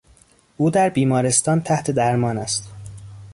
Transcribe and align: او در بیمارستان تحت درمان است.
او 0.57 0.69
در 0.69 0.89
بیمارستان 0.89 1.61
تحت 1.61 1.91
درمان 1.91 2.37
است. 2.37 2.71